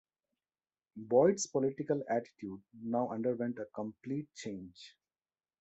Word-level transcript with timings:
Boyd's 0.95 1.45
political 1.45 2.03
attitude 2.09 2.63
now 2.73 3.09
underwent 3.11 3.59
a 3.59 3.65
complete 3.67 4.33
change. 4.33 4.95